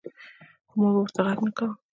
خو 0.69 0.73
ما 0.81 0.89
به 0.93 0.99
ورته 1.01 1.19
غږ 1.25 1.37
نۀ 1.45 1.51
کوۀ 1.57 1.67
ـ 1.79 1.81